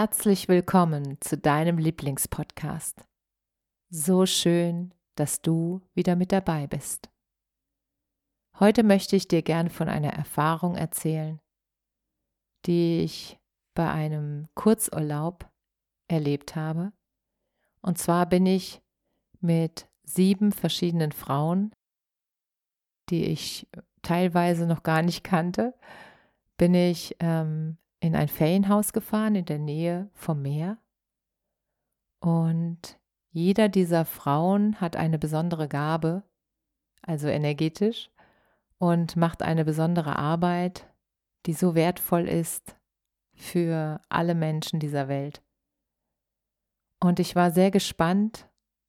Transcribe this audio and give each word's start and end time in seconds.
Herzlich 0.00 0.46
willkommen 0.46 1.20
zu 1.20 1.36
deinem 1.36 1.76
Lieblingspodcast. 1.76 3.04
So 3.90 4.26
schön, 4.26 4.94
dass 5.16 5.42
du 5.42 5.82
wieder 5.92 6.14
mit 6.14 6.30
dabei 6.30 6.68
bist. 6.68 7.10
Heute 8.60 8.84
möchte 8.84 9.16
ich 9.16 9.26
dir 9.26 9.42
gern 9.42 9.68
von 9.68 9.88
einer 9.88 10.12
Erfahrung 10.12 10.76
erzählen, 10.76 11.40
die 12.64 13.00
ich 13.00 13.40
bei 13.74 13.90
einem 13.90 14.46
Kurzurlaub 14.54 15.50
erlebt 16.06 16.54
habe. 16.54 16.92
Und 17.82 17.98
zwar 17.98 18.26
bin 18.26 18.46
ich 18.46 18.80
mit 19.40 19.88
sieben 20.04 20.52
verschiedenen 20.52 21.10
Frauen, 21.10 21.72
die 23.08 23.24
ich 23.24 23.66
teilweise 24.02 24.68
noch 24.68 24.84
gar 24.84 25.02
nicht 25.02 25.24
kannte, 25.24 25.74
bin 26.56 26.74
ich 26.74 27.16
ähm, 27.18 27.78
in 28.00 28.14
ein 28.14 28.28
Ferienhaus 28.28 28.92
gefahren 28.92 29.34
in 29.34 29.44
der 29.44 29.58
Nähe 29.58 30.10
vom 30.14 30.42
Meer. 30.42 30.78
Und 32.20 32.98
jeder 33.30 33.68
dieser 33.68 34.04
Frauen 34.04 34.80
hat 34.80 34.96
eine 34.96 35.18
besondere 35.18 35.68
Gabe, 35.68 36.22
also 37.02 37.28
energetisch, 37.28 38.10
und 38.78 39.16
macht 39.16 39.42
eine 39.42 39.64
besondere 39.64 40.16
Arbeit, 40.16 40.88
die 41.46 41.52
so 41.52 41.74
wertvoll 41.74 42.28
ist 42.28 42.76
für 43.34 44.00
alle 44.08 44.34
Menschen 44.34 44.80
dieser 44.80 45.08
Welt. 45.08 45.42
Und 47.00 47.20
ich 47.20 47.36
war 47.36 47.50
sehr 47.50 47.70
gespannt, 47.70 48.48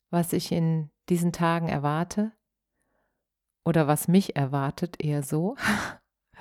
was 0.10 0.34
ich 0.34 0.52
in 0.52 0.90
diesen 1.10 1.32
Tagen 1.32 1.68
erwarte 1.68 2.32
oder 3.66 3.88
was 3.88 4.08
mich 4.08 4.36
erwartet, 4.36 5.04
eher 5.04 5.22
so. 5.22 5.56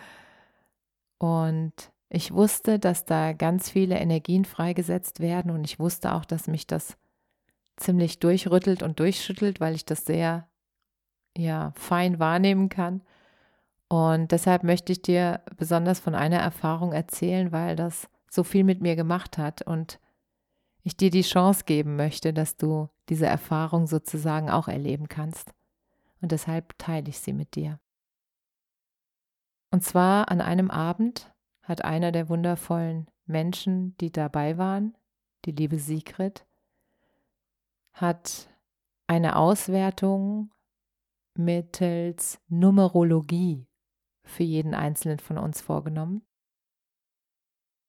Und 1.19 1.93
ich 2.11 2.33
wusste, 2.33 2.79
dass 2.79 3.05
da 3.05 3.33
ganz 3.33 3.71
viele 3.71 3.99
Energien 3.99 4.45
freigesetzt 4.45 5.21
werden 5.21 5.51
und 5.51 5.65
ich 5.65 5.79
wusste 5.79 6.15
auch, 6.15 6.25
dass 6.25 6.47
mich 6.47 6.67
das 6.67 6.97
ziemlich 7.77 8.19
durchrüttelt 8.19 8.83
und 8.83 8.99
durchschüttelt, 8.99 9.61
weil 9.61 9.75
ich 9.75 9.85
das 9.85 10.05
sehr 10.05 10.49
ja, 11.37 11.73
fein 11.77 12.19
wahrnehmen 12.19 12.69
kann. 12.69 13.03
Und 13.89 14.33
deshalb 14.33 14.65
möchte 14.65 14.93
ich 14.93 15.03
dir 15.03 15.43
besonders 15.57 16.01
von 16.01 16.15
einer 16.15 16.39
Erfahrung 16.39 16.93
erzählen, 16.93 17.53
weil 17.53 17.77
das 17.77 18.09
so 18.31 18.43
viel 18.43 18.65
mit 18.65 18.81
mir 18.81 18.97
gemacht 18.97 19.39
hat 19.39 19.63
und 19.63 20.01
ich 20.83 20.97
dir 20.97 21.11
die 21.11 21.23
Chance 21.23 21.65
geben 21.65 21.97
möchte, 21.97 22.33
dass 22.33 22.57
du 22.57 22.89
diese 23.09 23.27
Erfahrung 23.27 23.87
sozusagen 23.87 24.51
auch 24.51 24.69
erleben 24.69 25.09
kannst. 25.09 25.53
Und 26.21 26.33
deshalb 26.33 26.77
teile 26.79 27.09
ich 27.09 27.21
sie 27.21 27.33
mit 27.33 27.55
dir. 27.55 27.79
Und 29.71 29.85
zwar 29.85 30.31
an 30.31 30.41
einem 30.41 30.71
Abend 30.71 31.33
hat 31.69 31.85
einer 31.85 32.13
der 32.13 32.31
wundervollen 32.31 33.11
Menschen, 33.27 33.95
die 33.99 34.11
dabei 34.11 34.57
waren, 34.57 34.97
die 35.45 35.53
liebe 35.53 35.79
Sigrid, 35.79 36.47
hat 37.93 38.49
eine 39.07 39.37
Auswertung 39.37 40.51
mittels 41.35 42.41
Numerologie 42.49 43.67
für 44.25 44.45
jeden 44.45 44.75
einzelnen 44.75 45.19
von 45.19 45.37
uns 45.37 45.61
vorgenommen. 45.61 46.23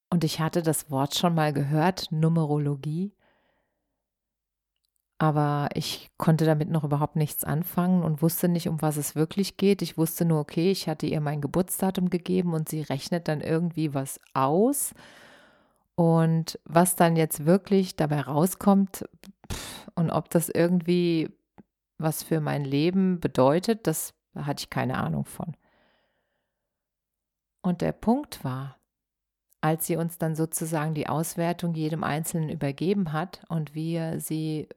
Und 0.09 0.25
ich 0.25 0.41
hatte 0.41 0.61
das 0.61 0.91
Wort 0.91 1.15
schon 1.15 1.33
mal 1.33 1.53
gehört, 1.53 2.11
Numerologie, 2.11 3.15
aber 5.19 5.67
ich 5.73 6.09
konnte 6.17 6.45
damit 6.45 6.69
noch 6.69 6.85
überhaupt 6.85 7.17
nichts 7.17 7.43
anfangen 7.43 8.03
und 8.03 8.21
wusste 8.21 8.47
nicht, 8.47 8.69
um 8.69 8.81
was 8.81 8.95
es 8.95 9.15
wirklich 9.15 9.57
geht. 9.57 9.81
Ich 9.81 9.97
wusste 9.97 10.23
nur, 10.23 10.39
okay, 10.39 10.71
ich 10.71 10.87
hatte 10.87 11.07
ihr 11.07 11.19
mein 11.19 11.41
Geburtsdatum 11.41 12.09
gegeben 12.09 12.53
und 12.53 12.69
sie 12.69 12.81
rechnet 12.81 13.27
dann 13.27 13.41
irgendwie 13.41 13.93
was 13.93 14.21
aus. 14.33 14.93
Und 15.95 16.57
was 16.63 16.95
dann 16.95 17.17
jetzt 17.17 17.45
wirklich 17.45 17.97
dabei 17.97 18.21
rauskommt 18.21 19.03
pff, 19.51 19.91
und 19.95 20.09
ob 20.09 20.29
das 20.29 20.47
irgendwie 20.47 21.29
was 21.97 22.23
für 22.23 22.39
mein 22.39 22.63
Leben 22.63 23.19
bedeutet, 23.19 23.87
das 23.87 24.13
hatte 24.35 24.61
ich 24.63 24.69
keine 24.69 24.97
Ahnung 24.97 25.25
von. 25.25 25.57
Und 27.61 27.81
der 27.81 27.91
Punkt 27.91 28.45
war, 28.45 28.77
als 29.59 29.85
sie 29.85 29.97
uns 29.97 30.17
dann 30.17 30.35
sozusagen 30.35 30.93
die 30.93 31.09
Auswertung 31.09 31.73
jedem 31.73 32.05
Einzelnen 32.05 32.49
übergeben 32.49 33.11
hat 33.11 33.43
und 33.49 33.75
wir 33.75 34.21
sie 34.21 34.69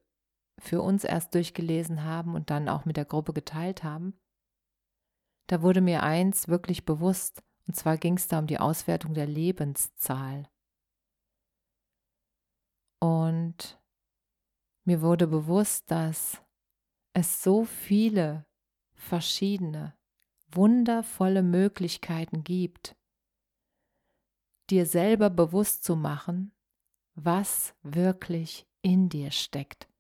für 0.59 0.83
uns 0.83 1.05
erst 1.05 1.35
durchgelesen 1.35 2.05
haben 2.05 2.35
und 2.35 2.51
dann 2.51 2.69
auch 2.69 2.85
mit 2.85 2.97
der 2.97 3.05
Gruppe 3.05 3.33
geteilt 3.33 3.83
haben, 3.83 4.15
da 5.49 5.63
wurde 5.63 5.81
mir 5.81 6.03
eins 6.03 6.49
wirklich 6.49 6.85
bewusst, 6.85 7.43
und 7.67 7.75
zwar 7.75 7.99
ging 7.99 8.17
es 8.17 8.29
da 8.29 8.39
um 8.39 8.47
die 8.47 8.59
Auswertung 8.59 9.15
der 9.15 9.27
Lebenszahl. 9.27 10.49
Und 13.01 13.81
mir 14.85 15.01
wurde 15.01 15.27
bewusst, 15.27 15.91
dass 15.91 16.41
es 17.15 17.43
so 17.43 17.65
viele 17.65 18.47
verschiedene, 18.95 19.97
wundervolle 20.51 21.43
Möglichkeiten 21.43 22.45
gibt, 22.45 22.97
dir 24.71 24.87
selber 24.87 25.29
bewusst 25.29 25.85
zu 25.85 25.97
machen, 25.97 26.53
was 27.15 27.75
wirklich 27.83 28.67
in 28.81 29.09
dir 29.09 29.31
steckt 29.31 29.92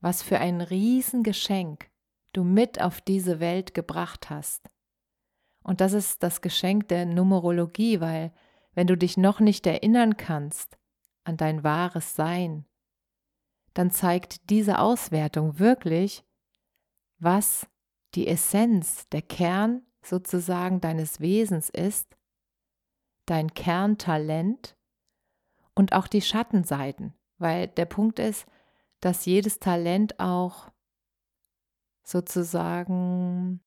was 0.00 0.22
für 0.22 0.38
ein 0.38 0.60
Riesengeschenk 0.60 1.90
du 2.32 2.44
mit 2.44 2.80
auf 2.80 3.00
diese 3.00 3.40
Welt 3.40 3.74
gebracht 3.74 4.30
hast. 4.30 4.70
Und 5.62 5.80
das 5.80 5.92
ist 5.92 6.22
das 6.22 6.40
Geschenk 6.40 6.88
der 6.88 7.06
Numerologie, 7.06 8.00
weil 8.00 8.32
wenn 8.72 8.86
du 8.86 8.96
dich 8.96 9.16
noch 9.16 9.40
nicht 9.40 9.66
erinnern 9.66 10.16
kannst 10.16 10.78
an 11.24 11.36
dein 11.36 11.64
wahres 11.64 12.14
Sein, 12.14 12.64
dann 13.74 13.90
zeigt 13.90 14.50
diese 14.50 14.78
Auswertung 14.78 15.58
wirklich, 15.58 16.24
was 17.18 17.68
die 18.14 18.26
Essenz, 18.26 19.08
der 19.10 19.22
Kern 19.22 19.82
sozusagen 20.02 20.80
deines 20.80 21.20
Wesens 21.20 21.68
ist, 21.68 22.16
dein 23.26 23.52
Kerntalent 23.54 24.76
und 25.74 25.92
auch 25.92 26.08
die 26.08 26.22
Schattenseiten, 26.22 27.14
weil 27.38 27.68
der 27.68 27.84
Punkt 27.84 28.18
ist, 28.18 28.46
dass 29.00 29.24
jedes 29.24 29.58
Talent 29.58 30.20
auch 30.20 30.70
sozusagen, 32.02 33.60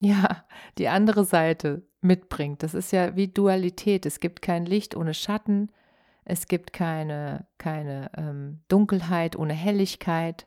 ja, 0.00 0.44
die 0.78 0.88
andere 0.88 1.24
Seite 1.24 1.86
mitbringt. 2.00 2.62
Das 2.62 2.74
ist 2.74 2.92
ja 2.92 3.16
wie 3.16 3.28
Dualität. 3.28 4.06
Es 4.06 4.20
gibt 4.20 4.42
kein 4.42 4.66
Licht 4.66 4.96
ohne 4.96 5.14
Schatten. 5.14 5.70
Es 6.24 6.48
gibt 6.48 6.72
keine, 6.72 7.46
keine 7.58 8.10
ähm, 8.16 8.62
Dunkelheit 8.68 9.36
ohne 9.36 9.54
Helligkeit. 9.54 10.46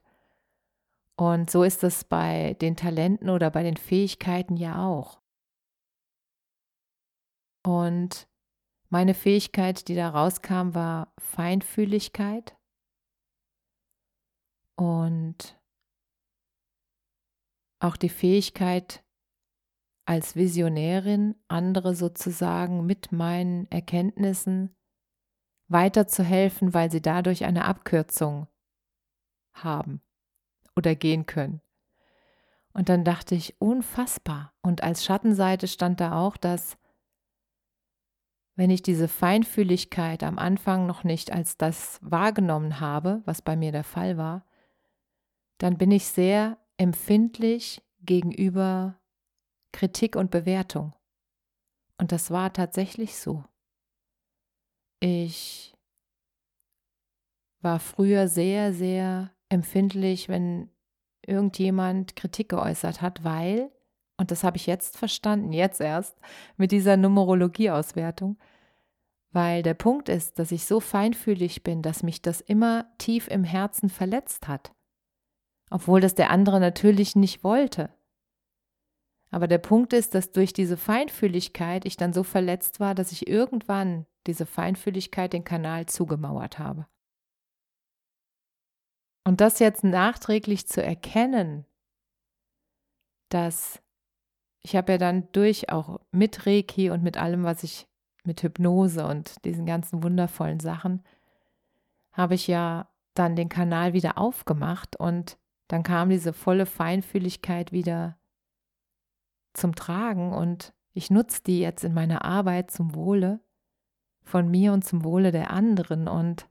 Und 1.15 1.49
so 1.49 1.63
ist 1.63 1.83
es 1.83 2.03
bei 2.03 2.55
den 2.61 2.75
Talenten 2.75 3.29
oder 3.29 3.49
bei 3.51 3.63
den 3.63 3.77
Fähigkeiten 3.77 4.57
ja 4.57 4.85
auch. 4.85 5.21
Und 7.65 8.27
meine 8.89 9.13
Fähigkeit, 9.13 9.87
die 9.87 9.95
da 9.95 10.09
rauskam, 10.09 10.73
war 10.73 11.13
Feinfühligkeit 11.19 12.58
und 14.79 15.59
auch 17.79 17.97
die 17.97 18.07
Fähigkeit, 18.07 19.03
als 20.05 20.37
Visionärin 20.37 21.35
andere 21.49 21.95
sozusagen 21.95 22.85
mit 22.85 23.11
meinen 23.11 23.69
Erkenntnissen 23.69 24.73
weiterzuhelfen, 25.67 26.73
weil 26.73 26.89
sie 26.89 27.01
dadurch 27.01 27.43
eine 27.43 27.65
Abkürzung 27.65 28.47
haben 29.53 30.01
oder 30.77 30.95
gehen 30.95 31.25
können. 31.25 31.61
Und 32.71 32.87
dann 32.87 33.03
dachte 33.03 33.35
ich, 33.35 33.59
unfassbar. 33.59 34.53
Und 34.61 34.81
als 34.81 35.03
Schattenseite 35.03 35.67
stand 35.67 35.99
da 35.99 36.17
auch, 36.17 36.37
dass 36.37 36.77
wenn 38.55 38.69
ich 38.69 38.81
diese 38.81 39.09
Feinfühligkeit 39.09 40.23
am 40.23 40.39
Anfang 40.39 40.85
noch 40.87 41.03
nicht 41.03 41.33
als 41.33 41.57
das 41.57 41.99
wahrgenommen 42.01 42.79
habe, 42.79 43.21
was 43.25 43.41
bei 43.41 43.57
mir 43.57 43.73
der 43.73 43.83
Fall 43.83 44.17
war, 44.17 44.45
dann 45.59 45.77
bin 45.77 45.91
ich 45.91 46.07
sehr 46.07 46.57
empfindlich 46.77 47.81
gegenüber 48.01 48.99
Kritik 49.71 50.15
und 50.15 50.31
Bewertung. 50.31 50.95
Und 51.97 52.11
das 52.11 52.31
war 52.31 52.51
tatsächlich 52.51 53.17
so. 53.17 53.43
Ich 55.01 55.75
war 57.61 57.79
früher 57.79 58.27
sehr, 58.27 58.73
sehr 58.73 59.31
empfindlich, 59.49 60.29
wenn 60.29 60.69
irgendjemand 61.25 62.15
Kritik 62.15 62.49
geäußert 62.49 63.01
hat, 63.01 63.23
weil, 63.23 63.69
und 64.17 64.31
das 64.31 64.43
habe 64.43 64.57
ich 64.57 64.65
jetzt 64.65 64.97
verstanden, 64.97 65.51
jetzt 65.51 65.81
erst 65.81 66.17
mit 66.55 66.71
dieser 66.71 66.95
Numerologie-Auswertung, 66.95 68.37
weil 69.31 69.61
der 69.61 69.73
Punkt 69.73 70.07
ist, 70.09 70.39
dass 70.39 70.51
ich 70.51 70.65
so 70.65 70.79
feinfühlig 70.79 71.63
bin, 71.63 71.81
dass 71.81 72.01
mich 72.01 72.21
das 72.21 72.39
immer 72.41 72.85
tief 72.97 73.27
im 73.27 73.43
Herzen 73.43 73.89
verletzt 73.89 74.47
hat, 74.47 74.73
obwohl 75.69 76.01
das 76.01 76.15
der 76.15 76.29
andere 76.29 76.59
natürlich 76.59 77.15
nicht 77.15 77.43
wollte. 77.43 77.93
Aber 79.31 79.47
der 79.47 79.59
Punkt 79.59 79.93
ist, 79.93 80.15
dass 80.15 80.31
durch 80.31 80.53
diese 80.53 80.77
Feinfühligkeit 80.77 81.85
ich 81.85 81.97
dann 81.97 82.13
so 82.13 82.23
verletzt 82.23 82.79
war, 82.79 82.95
dass 82.95 83.11
ich 83.11 83.27
irgendwann 83.27 84.05
diese 84.25 84.45
Feinfühligkeit 84.45 85.33
den 85.33 85.43
Kanal 85.43 85.85
zugemauert 85.85 86.57
habe. 86.57 86.87
Und 89.23 89.41
das 89.41 89.59
jetzt 89.59 89.83
nachträglich 89.83 90.67
zu 90.67 90.81
erkennen, 90.81 91.65
dass 93.29 93.81
ich 94.61 94.75
habe 94.75 94.93
ja 94.93 94.97
dann 94.97 95.31
durch 95.31 95.69
auch 95.69 96.01
mit 96.11 96.45
Reiki 96.45 96.89
und 96.89 97.03
mit 97.03 97.17
allem, 97.17 97.43
was 97.43 97.63
ich 97.63 97.87
mit 98.23 98.43
Hypnose 98.43 99.05
und 99.05 99.43
diesen 99.45 99.65
ganzen 99.65 100.03
wundervollen 100.03 100.59
Sachen, 100.59 101.03
habe 102.11 102.35
ich 102.35 102.47
ja 102.47 102.89
dann 103.13 103.35
den 103.35 103.49
Kanal 103.49 103.93
wieder 103.93 104.17
aufgemacht 104.17 104.95
und 104.95 105.37
dann 105.69 105.83
kam 105.83 106.09
diese 106.09 106.33
volle 106.33 106.65
Feinfühligkeit 106.65 107.71
wieder 107.71 108.17
zum 109.53 109.75
Tragen 109.75 110.33
und 110.33 110.73
ich 110.93 111.11
nutze 111.11 111.43
die 111.43 111.59
jetzt 111.59 111.83
in 111.83 111.93
meiner 111.93 112.25
Arbeit 112.25 112.71
zum 112.71 112.95
Wohle 112.95 113.39
von 114.23 114.49
mir 114.49 114.73
und 114.73 114.83
zum 114.83 115.03
Wohle 115.03 115.31
der 115.31 115.51
anderen. 115.51 116.07
Und 116.07 116.49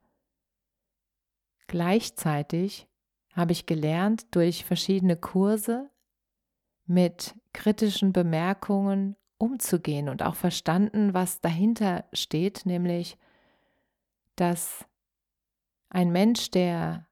gleichzeitig 1.66 2.88
habe 3.34 3.52
ich 3.52 3.66
gelernt 3.66 4.34
durch 4.36 4.64
verschiedene 4.64 5.16
Kurse 5.16 5.90
mit 6.86 7.34
kritischen 7.52 8.12
Bemerkungen 8.12 9.16
umzugehen 9.36 10.08
und 10.08 10.22
auch 10.22 10.36
verstanden, 10.36 11.12
was 11.12 11.40
dahinter 11.40 12.04
steht, 12.12 12.66
nämlich, 12.66 13.18
dass 14.36 14.86
ein 15.90 16.12
Mensch, 16.12 16.52
der 16.52 17.07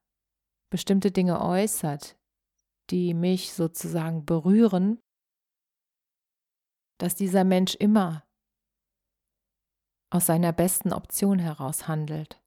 bestimmte 0.71 1.11
Dinge 1.11 1.41
äußert, 1.41 2.17
die 2.91 3.15
mich 3.15 3.53
sozusagen 3.53 4.25
berühren, 4.25 5.01
dass 6.99 7.15
dieser 7.15 7.45
Mensch 7.45 7.75
immer 7.75 8.25
aus 10.11 10.27
seiner 10.27 10.53
besten 10.53 10.93
Option 10.93 11.39
heraus 11.39 11.89
handelt 11.89 12.41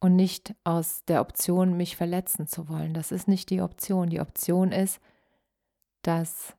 und 0.00 0.16
nicht 0.16 0.54
aus 0.64 1.04
der 1.06 1.20
Option, 1.20 1.76
mich 1.76 1.96
verletzen 1.96 2.46
zu 2.46 2.68
wollen. 2.68 2.94
Das 2.94 3.10
ist 3.10 3.26
nicht 3.26 3.50
die 3.50 3.62
Option. 3.62 4.10
Die 4.10 4.20
Option 4.20 4.72
ist, 4.72 5.00
dass 6.02 6.56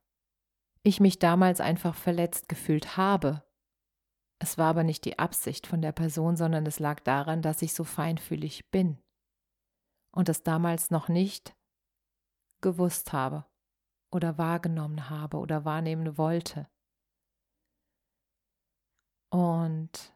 ich 0.83 0.99
mich 0.99 1.19
damals 1.19 1.61
einfach 1.61 1.95
verletzt 1.95 2.49
gefühlt 2.49 2.97
habe. 2.97 3.43
Es 4.39 4.57
war 4.57 4.69
aber 4.69 4.83
nicht 4.83 5.05
die 5.05 5.19
Absicht 5.19 5.67
von 5.67 5.81
der 5.81 5.91
Person, 5.91 6.37
sondern 6.37 6.65
es 6.65 6.79
lag 6.79 7.01
daran, 7.01 7.41
dass 7.41 7.61
ich 7.61 7.73
so 7.73 7.83
feinfühlig 7.83 8.71
bin 8.71 8.97
und 10.11 10.29
es 10.29 10.43
damals 10.43 10.91
noch 10.91 11.07
nicht 11.07 11.55
gewusst 12.61 13.13
habe 13.13 13.45
oder 14.11 14.37
wahrgenommen 14.37 15.09
habe 15.09 15.37
oder 15.37 15.65
wahrnehmen 15.65 16.17
wollte. 16.17 16.67
Und 19.29 20.15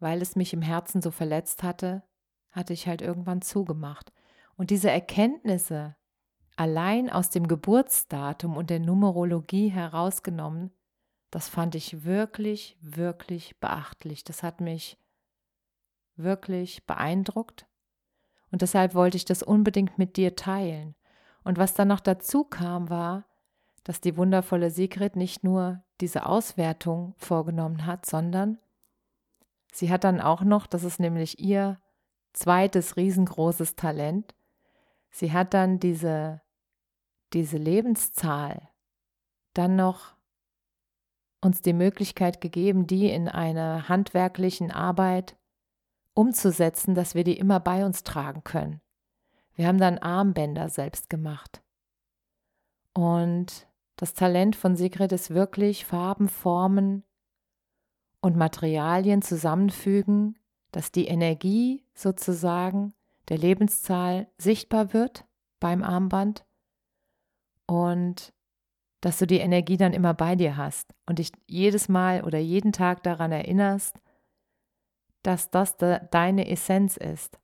weil 0.00 0.20
es 0.20 0.36
mich 0.36 0.52
im 0.52 0.62
Herzen 0.62 1.00
so 1.00 1.10
verletzt 1.10 1.62
hatte, 1.62 2.02
hatte 2.50 2.72
ich 2.72 2.86
halt 2.86 3.00
irgendwann 3.00 3.42
zugemacht. 3.42 4.12
Und 4.56 4.70
diese 4.70 4.90
Erkenntnisse, 4.90 5.96
allein 6.56 7.10
aus 7.10 7.30
dem 7.30 7.48
Geburtsdatum 7.48 8.56
und 8.56 8.70
der 8.70 8.80
Numerologie 8.80 9.68
herausgenommen, 9.68 10.72
das 11.30 11.48
fand 11.48 11.74
ich 11.74 12.04
wirklich, 12.04 12.76
wirklich 12.80 13.58
beachtlich. 13.58 14.22
Das 14.22 14.42
hat 14.42 14.60
mich 14.60 14.98
wirklich 16.16 16.86
beeindruckt. 16.86 17.66
Und 18.54 18.62
deshalb 18.62 18.94
wollte 18.94 19.16
ich 19.16 19.24
das 19.24 19.42
unbedingt 19.42 19.98
mit 19.98 20.16
dir 20.16 20.36
teilen. 20.36 20.94
Und 21.42 21.58
was 21.58 21.74
dann 21.74 21.88
noch 21.88 21.98
dazu 21.98 22.44
kam, 22.44 22.88
war, 22.88 23.24
dass 23.82 24.00
die 24.00 24.16
wundervolle 24.16 24.70
Sigrid 24.70 25.16
nicht 25.16 25.42
nur 25.42 25.82
diese 26.00 26.26
Auswertung 26.26 27.14
vorgenommen 27.16 27.84
hat, 27.84 28.06
sondern 28.06 28.58
sie 29.72 29.90
hat 29.90 30.04
dann 30.04 30.20
auch 30.20 30.42
noch, 30.42 30.68
das 30.68 30.84
ist 30.84 31.00
nämlich 31.00 31.40
ihr 31.40 31.80
zweites 32.32 32.96
riesengroßes 32.96 33.74
Talent, 33.74 34.36
sie 35.10 35.32
hat 35.32 35.52
dann 35.52 35.80
diese 35.80 36.40
diese 37.32 37.58
Lebenszahl 37.58 38.68
dann 39.52 39.74
noch 39.74 40.14
uns 41.40 41.60
die 41.60 41.72
Möglichkeit 41.72 42.40
gegeben, 42.40 42.86
die 42.86 43.10
in 43.10 43.28
einer 43.28 43.88
handwerklichen 43.88 44.70
Arbeit 44.70 45.36
umzusetzen, 46.14 46.94
dass 46.94 47.14
wir 47.14 47.24
die 47.24 47.36
immer 47.36 47.60
bei 47.60 47.84
uns 47.84 48.02
tragen 48.02 48.44
können. 48.44 48.80
Wir 49.54 49.66
haben 49.66 49.78
dann 49.78 49.98
Armbänder 49.98 50.68
selbst 50.68 51.10
gemacht. 51.10 51.62
Und 52.92 53.68
das 53.96 54.14
Talent 54.14 54.56
von 54.56 54.76
Sigrid 54.76 55.12
ist 55.12 55.30
wirklich 55.30 55.84
Farben, 55.84 56.28
Formen 56.28 57.04
und 58.20 58.36
Materialien 58.36 59.22
zusammenfügen, 59.22 60.38
dass 60.72 60.90
die 60.90 61.06
Energie 61.06 61.84
sozusagen 61.94 62.94
der 63.28 63.38
Lebenszahl 63.38 64.28
sichtbar 64.38 64.92
wird 64.92 65.24
beim 65.60 65.82
Armband 65.82 66.44
und 67.66 68.32
dass 69.00 69.18
du 69.18 69.26
die 69.26 69.38
Energie 69.38 69.76
dann 69.76 69.92
immer 69.92 70.14
bei 70.14 70.34
dir 70.34 70.56
hast 70.56 70.94
und 71.06 71.18
dich 71.18 71.30
jedes 71.46 71.88
Mal 71.88 72.24
oder 72.24 72.38
jeden 72.38 72.72
Tag 72.72 73.02
daran 73.02 73.32
erinnerst, 73.32 74.00
dass 75.24 75.50
das 75.50 75.76
de 75.76 76.00
deine 76.10 76.48
Essenz 76.48 76.96
ist. 76.96 77.38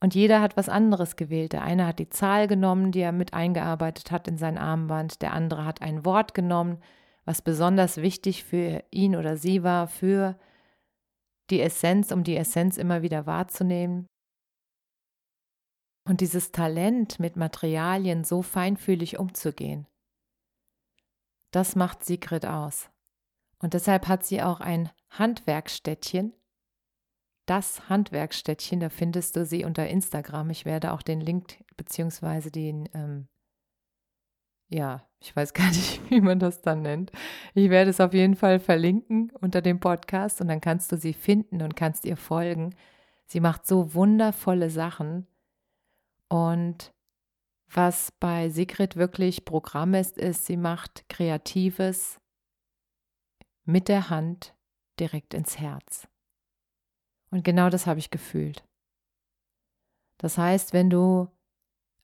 Und 0.00 0.14
jeder 0.14 0.40
hat 0.40 0.56
was 0.56 0.68
anderes 0.68 1.16
gewählt. 1.16 1.52
Der 1.52 1.62
eine 1.62 1.86
hat 1.86 1.98
die 1.98 2.10
Zahl 2.10 2.48
genommen, 2.48 2.92
die 2.92 3.00
er 3.00 3.12
mit 3.12 3.32
eingearbeitet 3.32 4.10
hat 4.10 4.28
in 4.28 4.36
sein 4.36 4.58
Armband, 4.58 5.22
der 5.22 5.32
andere 5.32 5.64
hat 5.64 5.80
ein 5.80 6.04
Wort 6.04 6.34
genommen, 6.34 6.82
was 7.24 7.42
besonders 7.42 7.96
wichtig 7.98 8.44
für 8.44 8.84
ihn 8.90 9.16
oder 9.16 9.36
sie 9.36 9.62
war, 9.62 9.88
für 9.88 10.38
die 11.50 11.60
Essenz, 11.60 12.12
um 12.12 12.24
die 12.24 12.36
Essenz 12.36 12.76
immer 12.76 13.02
wieder 13.02 13.26
wahrzunehmen. 13.26 14.06
Und 16.06 16.20
dieses 16.20 16.52
Talent, 16.52 17.18
mit 17.18 17.36
Materialien 17.36 18.22
so 18.22 18.42
feinfühlig 18.42 19.18
umzugehen, 19.18 19.86
das 21.52 21.74
macht 21.74 22.04
Sigrid 22.04 22.46
aus. 22.46 22.90
Und 23.58 23.74
deshalb 23.74 24.06
hat 24.08 24.24
sie 24.24 24.42
auch 24.42 24.60
ein 24.60 24.90
Handwerkstättchen. 25.10 26.32
Das 27.46 27.88
Handwerkstättchen, 27.88 28.80
da 28.80 28.88
findest 28.88 29.36
du 29.36 29.44
sie 29.44 29.64
unter 29.64 29.88
Instagram. 29.88 30.50
Ich 30.50 30.64
werde 30.64 30.92
auch 30.92 31.02
den 31.02 31.20
Link 31.20 31.64
beziehungsweise 31.76 32.50
den, 32.50 32.88
ähm, 32.92 33.28
ja, 34.68 35.08
ich 35.20 35.34
weiß 35.34 35.54
gar 35.54 35.68
nicht, 35.68 36.10
wie 36.10 36.20
man 36.20 36.40
das 36.40 36.60
dann 36.60 36.82
nennt. 36.82 37.12
Ich 37.54 37.70
werde 37.70 37.90
es 37.90 38.00
auf 38.00 38.12
jeden 38.12 38.34
Fall 38.34 38.58
verlinken 38.58 39.30
unter 39.40 39.62
dem 39.62 39.78
Podcast 39.78 40.40
und 40.40 40.48
dann 40.48 40.60
kannst 40.60 40.90
du 40.90 40.96
sie 40.96 41.12
finden 41.12 41.62
und 41.62 41.76
kannst 41.76 42.04
ihr 42.04 42.16
folgen. 42.16 42.74
Sie 43.26 43.40
macht 43.40 43.66
so 43.66 43.94
wundervolle 43.94 44.70
Sachen 44.70 45.26
und 46.28 46.92
was 47.68 48.12
bei 48.12 48.48
Sigrid 48.48 48.96
wirklich 48.96 49.44
Programm 49.44 49.94
ist, 49.94 50.18
ist, 50.18 50.46
sie 50.46 50.56
macht 50.56 51.08
Kreatives 51.08 52.20
mit 53.64 53.88
der 53.88 54.10
Hand 54.10 54.54
direkt 54.98 55.34
ins 55.34 55.58
Herz. 55.58 56.08
Und 57.36 57.42
genau 57.42 57.68
das 57.68 57.86
habe 57.86 57.98
ich 57.98 58.10
gefühlt. 58.10 58.64
Das 60.16 60.38
heißt, 60.38 60.72
wenn 60.72 60.88
du, 60.88 61.28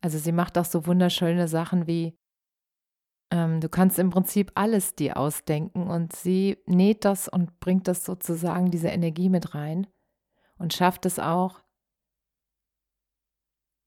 also 0.03 0.19
sie 0.19 0.31
macht 0.31 0.59
auch 0.59 0.67
so 0.67 0.85
wunderschöne 0.87 1.49
Sachen 1.49 1.87
wie, 1.87 2.15
ähm, 3.31 3.63
du 3.63 3.71
kannst 3.71 3.99
im 3.99 4.11
Prinzip 4.11 4.53
alles 4.57 4.95
dir 4.95 5.17
ausdenken 5.17 5.89
und 5.89 6.15
sie 6.15 6.59
näht 6.67 7.07
das 7.07 7.29
und 7.29 7.61
bringt 7.61 7.89
das 7.89 8.05
sozusagen 8.05 8.71
diese 8.71 8.89
Energie 8.89 9.31
mit 9.31 9.55
rein 9.55 9.87
und 10.59 10.75
schafft 10.75 11.07
es 11.07 11.19
auch, 11.19 11.63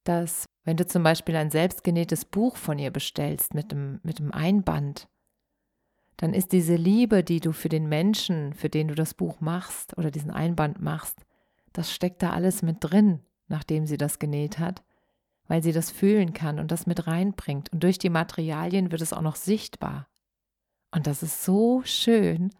dass 0.03 0.45
wenn 0.63 0.77
du 0.77 0.87
zum 0.87 1.03
Beispiel 1.03 1.35
ein 1.35 1.51
selbstgenähtes 1.51 2.25
Buch 2.25 2.57
von 2.57 2.79
ihr 2.79 2.89
bestellst 2.89 3.53
mit 3.53 3.71
dem, 3.71 3.99
mit 4.01 4.17
dem 4.17 4.31
Einband, 4.31 5.07
dann 6.17 6.33
ist 6.33 6.53
diese 6.53 6.75
Liebe, 6.75 7.23
die 7.23 7.39
du 7.39 7.51
für 7.51 7.69
den 7.69 7.87
Menschen, 7.87 8.55
für 8.55 8.69
den 8.69 8.87
du 8.87 8.95
das 8.95 9.13
Buch 9.13 9.41
machst 9.41 9.95
oder 9.99 10.09
diesen 10.09 10.31
Einband 10.31 10.81
machst, 10.81 11.23
das 11.77 11.93
steckt 11.93 12.23
da 12.23 12.31
alles 12.31 12.61
mit 12.61 12.77
drin, 12.79 13.21
nachdem 13.47 13.85
sie 13.85 13.97
das 13.97 14.19
genäht 14.19 14.59
hat, 14.59 14.83
weil 15.47 15.61
sie 15.61 15.71
das 15.71 15.91
fühlen 15.91 16.33
kann 16.33 16.59
und 16.59 16.71
das 16.71 16.87
mit 16.87 17.07
reinbringt. 17.07 17.71
Und 17.71 17.83
durch 17.83 17.97
die 17.97 18.09
Materialien 18.09 18.91
wird 18.91 19.01
es 19.01 19.13
auch 19.13 19.21
noch 19.21 19.35
sichtbar. 19.35 20.07
Und 20.91 21.07
das 21.07 21.23
ist 21.23 21.43
so 21.43 21.81
schön. 21.83 22.51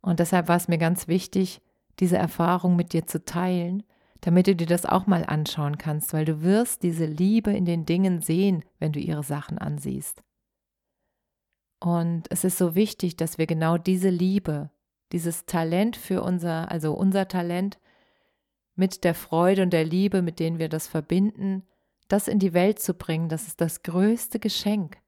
Und 0.00 0.20
deshalb 0.20 0.48
war 0.48 0.56
es 0.56 0.68
mir 0.68 0.78
ganz 0.78 1.08
wichtig, 1.08 1.60
diese 1.98 2.16
Erfahrung 2.16 2.76
mit 2.76 2.92
dir 2.92 3.06
zu 3.06 3.24
teilen, 3.24 3.82
damit 4.20 4.46
du 4.46 4.54
dir 4.54 4.66
das 4.66 4.86
auch 4.86 5.06
mal 5.06 5.24
anschauen 5.24 5.78
kannst, 5.78 6.12
weil 6.12 6.24
du 6.24 6.42
wirst 6.42 6.82
diese 6.82 7.06
Liebe 7.06 7.52
in 7.52 7.64
den 7.64 7.84
Dingen 7.84 8.20
sehen, 8.20 8.64
wenn 8.78 8.92
du 8.92 9.00
ihre 9.00 9.24
Sachen 9.24 9.58
ansiehst. 9.58 10.22
Und 11.80 12.30
es 12.30 12.44
ist 12.44 12.58
so 12.58 12.76
wichtig, 12.76 13.16
dass 13.16 13.38
wir 13.38 13.46
genau 13.46 13.76
diese 13.76 14.08
Liebe, 14.08 14.70
dieses 15.10 15.46
Talent 15.46 15.96
für 15.96 16.22
unser, 16.22 16.70
also 16.70 16.94
unser 16.94 17.26
Talent 17.26 17.80
mit 18.74 19.04
der 19.04 19.14
Freude 19.14 19.62
und 19.62 19.70
der 19.70 19.84
Liebe, 19.84 20.22
mit 20.22 20.38
denen 20.38 20.58
wir 20.58 20.68
das 20.68 20.86
verbinden, 20.86 21.66
das 22.08 22.28
in 22.28 22.38
die 22.38 22.52
Welt 22.52 22.78
zu 22.78 22.94
bringen, 22.94 23.28
das 23.28 23.46
ist 23.46 23.60
das 23.60 23.82
größte 23.82 24.38
Geschenk. 24.38 24.98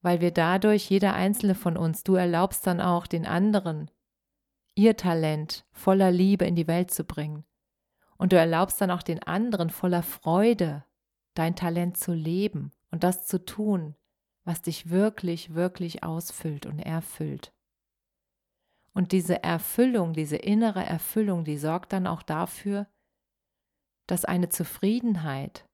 Weil 0.00 0.20
wir 0.20 0.32
dadurch, 0.32 0.90
jeder 0.90 1.14
einzelne 1.14 1.54
von 1.54 1.76
uns, 1.76 2.02
du 2.02 2.14
erlaubst 2.14 2.66
dann 2.66 2.80
auch 2.80 3.06
den 3.06 3.26
anderen, 3.26 3.90
ihr 4.74 4.96
Talent 4.96 5.64
voller 5.72 6.10
Liebe 6.10 6.44
in 6.44 6.56
die 6.56 6.66
Welt 6.66 6.90
zu 6.90 7.04
bringen. 7.04 7.44
Und 8.16 8.32
du 8.32 8.36
erlaubst 8.36 8.80
dann 8.80 8.90
auch 8.90 9.02
den 9.02 9.22
anderen 9.22 9.70
voller 9.70 10.02
Freude, 10.02 10.84
dein 11.34 11.56
Talent 11.56 11.96
zu 11.96 12.12
leben 12.12 12.72
und 12.90 13.04
das 13.04 13.26
zu 13.26 13.44
tun, 13.44 13.96
was 14.44 14.62
dich 14.62 14.90
wirklich, 14.90 15.54
wirklich 15.54 16.02
ausfüllt 16.02 16.66
und 16.66 16.78
erfüllt. 16.78 17.52
Und 18.94 19.12
diese 19.12 19.42
Erfüllung, 19.42 20.12
diese 20.12 20.36
innere 20.36 20.84
Erfüllung, 20.84 21.44
die 21.44 21.56
sorgt 21.56 21.92
dann 21.92 22.06
auch 22.06 22.22
dafür, 22.22 22.86
dass 24.06 24.24
eine 24.24 24.48
Zufriedenheit, 24.48 25.66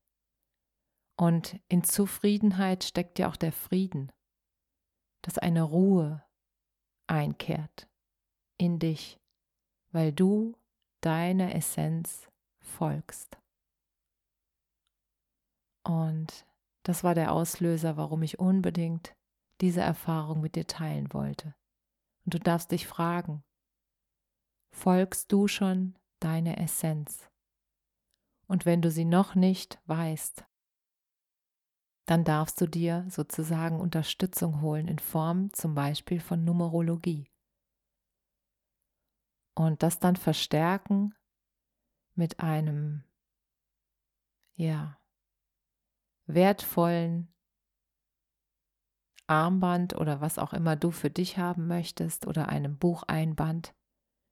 und 1.21 1.59
in 1.69 1.83
Zufriedenheit 1.83 2.85
steckt 2.85 3.19
ja 3.19 3.29
auch 3.29 3.37
der 3.37 3.51
Frieden, 3.51 4.13
dass 5.23 5.37
eine 5.37 5.63
Ruhe 5.63 6.25
einkehrt 7.09 7.89
in 8.57 8.79
dich, 8.79 9.19
weil 9.91 10.13
du 10.13 10.55
deiner 11.01 11.55
Essenz 11.55 12.29
folgst. 12.61 13.37
Und 15.85 16.47
das 16.85 17.03
war 17.03 17.15
der 17.15 17.33
Auslöser, 17.33 17.97
warum 17.97 18.23
ich 18.23 18.39
unbedingt 18.39 19.17
diese 19.61 19.81
Erfahrung 19.81 20.41
mit 20.41 20.55
dir 20.55 20.67
teilen 20.67 21.13
wollte. 21.13 21.55
Und 22.29 22.35
du 22.35 22.41
darfst 22.41 22.73
dich 22.73 22.87
fragen, 22.87 23.43
folgst 24.71 25.33
du 25.33 25.49
schon 25.49 25.99
deiner 26.21 26.59
Essenz? 26.59 27.27
Und 28.47 28.67
wenn 28.67 28.83
du 28.83 28.91
sie 28.91 29.07
noch 29.07 29.35
nicht 29.35 29.81
weißt, 29.87 30.45
dann 32.05 32.25
darfst 32.25 32.61
du 32.61 32.67
dir 32.67 33.07
sozusagen 33.09 33.81
Unterstützung 33.81 34.61
holen 34.61 34.89
in 34.89 34.99
Form 34.99 35.55
zum 35.55 35.75
Beispiel 35.75 36.21
von 36.21 36.45
Numerologie. 36.45 37.33
Und 39.55 39.83
das 39.83 39.99
dann 39.99 40.17
verstärken 40.17 41.15
mit 42.15 42.41
einem, 42.41 43.05
ja, 44.55 45.01
wertvollen 46.27 47.35
Armband 49.29 49.95
oder 49.97 50.21
was 50.21 50.39
auch 50.39 50.53
immer 50.53 50.77
du 50.77 50.91
für 50.91 51.11
dich 51.11 51.39
haben 51.39 51.67
möchtest 51.67 52.27
oder 52.27 52.49
einem 52.49 52.79
Bucheinband 52.79 53.75